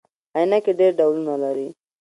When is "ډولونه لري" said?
0.99-1.67